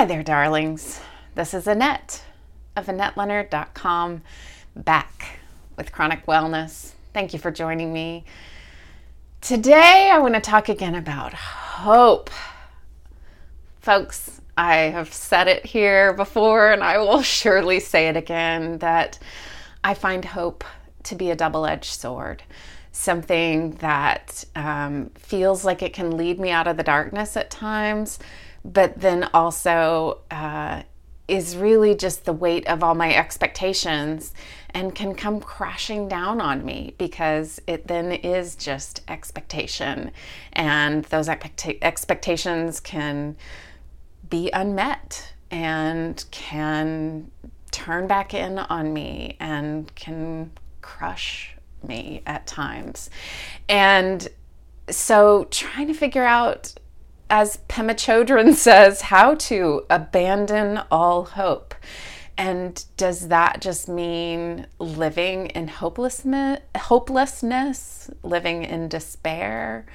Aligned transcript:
Hi 0.00 0.06
there, 0.06 0.22
darlings. 0.22 0.98
This 1.34 1.52
is 1.52 1.66
Annette 1.66 2.24
of 2.74 2.86
AnnetteLeonard.com 2.86 4.22
back 4.74 5.40
with 5.76 5.92
Chronic 5.92 6.24
Wellness. 6.24 6.92
Thank 7.12 7.34
you 7.34 7.38
for 7.38 7.50
joining 7.50 7.92
me. 7.92 8.24
Today, 9.42 10.08
I 10.10 10.18
want 10.18 10.36
to 10.36 10.40
talk 10.40 10.70
again 10.70 10.94
about 10.94 11.34
hope. 11.34 12.30
Folks, 13.82 14.40
I 14.56 14.76
have 14.76 15.12
said 15.12 15.48
it 15.48 15.66
here 15.66 16.14
before 16.14 16.72
and 16.72 16.82
I 16.82 16.96
will 16.96 17.20
surely 17.38 17.78
say 17.78 18.08
it 18.08 18.16
again 18.16 18.78
that 18.78 19.18
I 19.84 19.92
find 19.92 20.24
hope 20.24 20.64
to 21.02 21.14
be 21.14 21.30
a 21.30 21.36
double 21.36 21.66
edged 21.66 21.92
sword. 21.92 22.42
Something 22.92 23.72
that 23.72 24.46
um, 24.56 25.10
feels 25.10 25.62
like 25.62 25.82
it 25.82 25.92
can 25.92 26.16
lead 26.16 26.40
me 26.40 26.50
out 26.50 26.66
of 26.66 26.78
the 26.78 26.82
darkness 26.82 27.36
at 27.36 27.50
times, 27.50 28.18
but 28.64 29.00
then 29.00 29.28
also 29.32 30.20
uh, 30.30 30.82
is 31.28 31.56
really 31.56 31.94
just 31.94 32.24
the 32.24 32.32
weight 32.32 32.66
of 32.66 32.82
all 32.82 32.94
my 32.94 33.14
expectations 33.14 34.34
and 34.70 34.94
can 34.94 35.14
come 35.14 35.40
crashing 35.40 36.08
down 36.08 36.40
on 36.40 36.64
me 36.64 36.94
because 36.98 37.60
it 37.66 37.86
then 37.86 38.10
is 38.10 38.56
just 38.56 39.00
expectation. 39.08 40.10
And 40.52 41.04
those 41.04 41.28
expectations 41.28 42.80
can 42.80 43.36
be 44.28 44.50
unmet 44.52 45.34
and 45.50 46.24
can 46.30 47.30
turn 47.70 48.06
back 48.06 48.34
in 48.34 48.58
on 48.58 48.92
me 48.92 49.36
and 49.40 49.92
can 49.94 50.50
crush 50.80 51.56
me 51.86 52.22
at 52.26 52.46
times. 52.46 53.08
And 53.68 54.28
so 54.88 55.44
trying 55.50 55.86
to 55.86 55.94
figure 55.94 56.24
out 56.24 56.74
as 57.30 57.58
Pema 57.68 57.94
Chodron 57.94 58.54
says, 58.66 59.02
how 59.02 59.34
to 59.36 59.86
abandon 59.88 60.82
all 60.90 61.24
hope. 61.24 61.74
And 62.36 62.82
does 62.96 63.28
that 63.28 63.60
just 63.60 63.88
mean 63.88 64.66
living 64.78 65.46
in 65.48 65.68
hopelessness, 65.68 66.60
hopelessness 66.76 68.10
living 68.22 68.64
in 68.64 68.88
despair? 68.88 69.86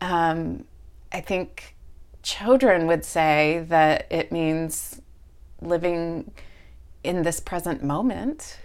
Um, 0.00 0.64
I 1.12 1.20
think 1.20 1.76
children 2.22 2.86
would 2.86 3.04
say 3.04 3.64
that 3.68 4.06
it 4.10 4.30
means 4.30 5.00
living 5.62 6.30
in 7.02 7.22
this 7.22 7.40
present 7.40 7.82
moment 7.82 8.58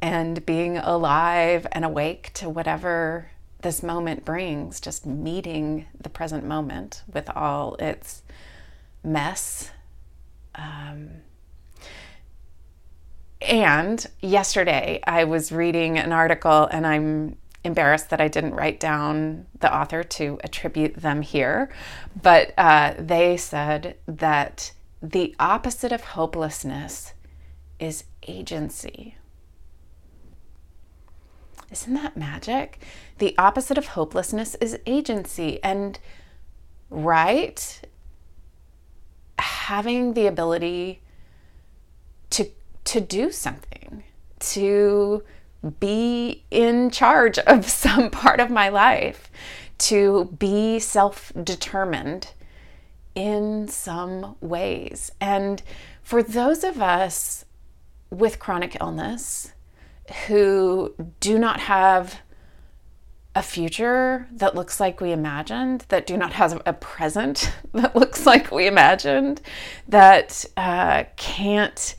and 0.00 0.44
being 0.46 0.78
alive 0.78 1.66
and 1.72 1.84
awake 1.84 2.30
to 2.34 2.48
whatever 2.48 3.30
this 3.66 3.82
moment 3.82 4.24
brings, 4.24 4.78
just 4.78 5.04
meeting 5.04 5.86
the 6.00 6.08
present 6.08 6.44
moment 6.44 7.02
with 7.12 7.28
all 7.30 7.74
its 7.80 8.22
mess. 9.02 9.72
Um, 10.54 11.10
and 13.40 14.06
yesterday 14.20 15.00
I 15.04 15.24
was 15.24 15.50
reading 15.50 15.98
an 15.98 16.12
article, 16.12 16.68
and 16.70 16.86
I'm 16.86 17.38
embarrassed 17.64 18.10
that 18.10 18.20
I 18.20 18.28
didn't 18.28 18.54
write 18.54 18.78
down 18.78 19.46
the 19.58 19.74
author 19.74 20.04
to 20.04 20.38
attribute 20.44 20.94
them 20.94 21.22
here, 21.22 21.68
but 22.22 22.54
uh, 22.56 22.94
they 23.00 23.36
said 23.36 23.96
that 24.06 24.70
the 25.02 25.34
opposite 25.40 25.90
of 25.90 26.02
hopelessness 26.02 27.14
is 27.80 28.04
agency. 28.28 29.16
Isn't 31.70 31.94
that 31.94 32.16
magic? 32.16 32.80
The 33.18 33.34
opposite 33.38 33.78
of 33.78 33.88
hopelessness 33.88 34.54
is 34.56 34.78
agency. 34.86 35.62
And 35.62 35.98
right, 36.90 37.80
having 39.38 40.14
the 40.14 40.26
ability 40.26 41.02
to, 42.30 42.48
to 42.84 43.00
do 43.00 43.32
something, 43.32 44.04
to 44.38 45.22
be 45.80 46.44
in 46.50 46.90
charge 46.90 47.38
of 47.38 47.68
some 47.68 48.10
part 48.10 48.40
of 48.40 48.50
my 48.50 48.68
life, 48.68 49.30
to 49.78 50.36
be 50.38 50.78
self 50.78 51.32
determined 51.42 52.32
in 53.14 53.66
some 53.66 54.36
ways. 54.40 55.10
And 55.20 55.62
for 56.02 56.22
those 56.22 56.62
of 56.62 56.80
us 56.80 57.44
with 58.10 58.38
chronic 58.38 58.76
illness, 58.80 59.52
who 60.26 60.94
do 61.20 61.38
not 61.38 61.60
have 61.60 62.20
a 63.34 63.42
future 63.42 64.26
that 64.32 64.54
looks 64.54 64.80
like 64.80 65.00
we 65.00 65.12
imagined, 65.12 65.84
that 65.88 66.06
do 66.06 66.16
not 66.16 66.32
have 66.32 66.60
a 66.64 66.72
present 66.72 67.52
that 67.74 67.94
looks 67.94 68.24
like 68.24 68.50
we 68.50 68.66
imagined, 68.66 69.42
that 69.86 70.44
uh, 70.56 71.04
can't 71.16 71.96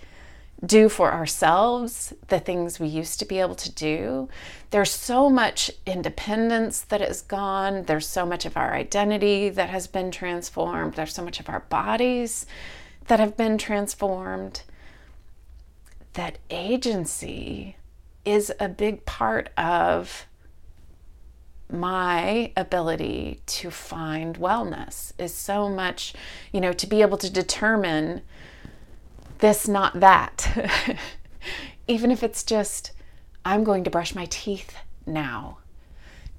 do 0.66 0.90
for 0.90 1.13
ourselves 1.13 2.13
the 2.29 2.40
things 2.40 2.79
we 2.79 2.88
used 2.88 3.19
to 3.19 3.25
be 3.25 3.40
able 3.40 3.53
to 3.53 3.72
do. 3.72 4.28
There's 4.72 4.91
so 4.91 5.29
much 5.29 5.69
independence 5.85 6.81
that 6.81 7.01
is 7.01 7.22
gone. 7.22 7.84
There's 7.84 8.07
so 8.07 8.25
much 8.25 8.46
of 8.46 8.57
our 8.57 8.73
identity 8.73 9.50
that 9.50 9.69
has 9.69 9.85
been 9.85 10.09
transformed. 10.09 10.96
There's 10.96 11.13
so 11.13 11.23
much 11.23 11.40
of 11.40 11.50
our 11.50 11.59
bodies 11.69 12.47
that 13.07 13.19
have 13.19 13.38
been 13.38 13.59
transformed. 13.59 14.63
That 16.13 16.40
agency 16.50 17.75
is 18.27 18.51
a 18.59 18.67
big 18.67 19.05
part 19.05 19.49
of 19.57 20.25
my 21.71 22.51
ability 22.57 23.39
to 23.45 23.71
find 23.71 24.38
wellness 24.38 25.13
is 25.17 25.33
so 25.33 25.69
much, 25.69 26.13
you 26.51 26.59
know, 26.59 26.73
to 26.73 26.85
be 26.85 27.01
able 27.01 27.17
to 27.17 27.29
determine 27.29 28.21
this, 29.39 29.66
not 29.66 30.01
that. 30.01 30.97
Even 31.87 32.11
if 32.11 32.21
it's 32.21 32.43
just, 32.43 32.91
I'm 33.45 33.63
going 33.63 33.85
to 33.85 33.89
brush 33.89 34.13
my 34.13 34.25
teeth 34.25 34.75
now. 35.05 35.59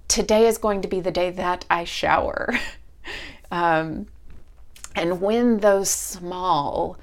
Today 0.08 0.46
is 0.46 0.58
going 0.58 0.82
to 0.82 0.88
be 0.88 1.00
the 1.00 1.10
day 1.10 1.30
that 1.30 1.64
I 1.70 1.84
shower. 1.84 2.58
um, 3.50 4.08
and 4.94 5.22
when 5.22 5.60
those 5.60 5.88
small, 5.88 6.98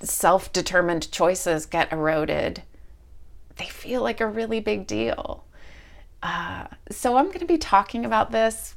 self 0.00 0.52
determined 0.52 1.12
choices 1.12 1.66
get 1.66 1.92
eroded, 1.92 2.62
they 3.56 3.66
feel 3.66 4.02
like 4.02 4.20
a 4.20 4.26
really 4.26 4.60
big 4.60 4.86
deal. 4.86 5.44
Uh, 6.22 6.66
so 6.90 7.16
I'm 7.16 7.26
going 7.26 7.40
to 7.40 7.46
be 7.46 7.58
talking 7.58 8.04
about 8.04 8.30
this 8.32 8.74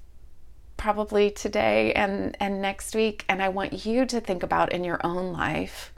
probably 0.78 1.30
today 1.30 1.94
and, 1.94 2.38
and 2.40 2.62
next 2.62 2.96
week. 2.96 3.26
And 3.28 3.42
I 3.42 3.50
want 3.50 3.86
you 3.86 4.06
to 4.06 4.22
think 4.22 4.44
about 4.44 4.72
in 4.72 4.84
your 4.84 5.00
own 5.06 5.34
life 5.34 5.94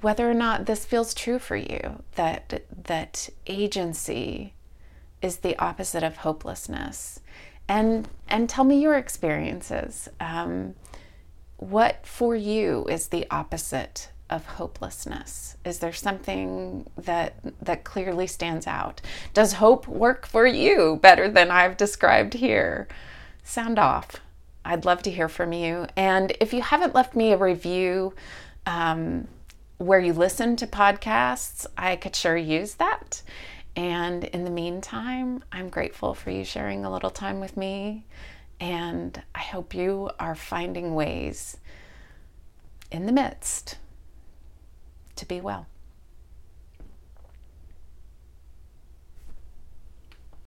whether 0.00 0.28
or 0.28 0.34
not 0.34 0.66
this 0.66 0.84
feels 0.84 1.14
true 1.14 1.38
for 1.38 1.56
you 1.56 2.02
that 2.16 2.64
that 2.84 3.28
agency 3.46 4.52
is 5.22 5.38
the 5.38 5.56
opposite 5.58 6.02
of 6.02 6.18
hopelessness 6.18 7.20
and 7.68 8.08
and 8.28 8.48
tell 8.48 8.64
me 8.64 8.80
your 8.80 8.96
experiences 8.96 10.08
um, 10.20 10.74
what 11.56 12.06
for 12.06 12.34
you 12.34 12.84
is 12.88 13.08
the 13.08 13.26
opposite 13.30 14.10
of 14.28 14.44
hopelessness? 14.46 15.56
Is 15.64 15.78
there 15.78 15.92
something 15.92 16.86
that 16.96 17.34
that 17.62 17.84
clearly 17.84 18.26
stands 18.26 18.66
out? 18.66 19.00
Does 19.34 19.54
hope 19.54 19.86
work 19.86 20.26
for 20.26 20.46
you 20.46 20.98
better 21.02 21.28
than 21.28 21.50
I've 21.50 21.76
described 21.76 22.34
here? 22.34 22.88
Sound 23.44 23.78
off. 23.78 24.16
I'd 24.64 24.84
love 24.84 25.02
to 25.02 25.10
hear 25.10 25.28
from 25.28 25.52
you. 25.52 25.86
And 25.96 26.32
if 26.40 26.52
you 26.52 26.60
haven't 26.60 26.94
left 26.94 27.14
me 27.14 27.32
a 27.32 27.36
review 27.36 28.14
um, 28.66 29.28
where 29.78 30.00
you 30.00 30.12
listen 30.12 30.56
to 30.56 30.66
podcasts, 30.66 31.66
I 31.78 31.94
could 31.94 32.16
sure 32.16 32.36
use 32.36 32.74
that. 32.74 33.22
And 33.76 34.24
in 34.24 34.44
the 34.44 34.50
meantime, 34.50 35.44
I'm 35.52 35.68
grateful 35.68 36.14
for 36.14 36.30
you 36.30 36.44
sharing 36.44 36.84
a 36.84 36.92
little 36.92 37.10
time 37.10 37.38
with 37.38 37.56
me. 37.56 38.06
And 38.58 39.22
I 39.34 39.40
hope 39.40 39.74
you 39.74 40.10
are 40.18 40.34
finding 40.34 40.94
ways 40.94 41.58
in 42.90 43.06
the 43.06 43.12
midst 43.12 43.76
to 45.16 45.26
be 45.26 45.40
well. 45.40 45.66